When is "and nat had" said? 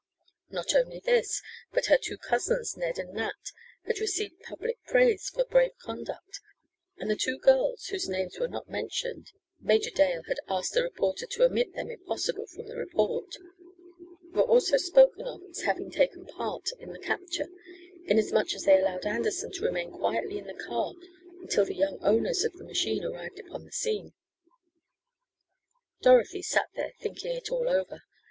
2.97-3.99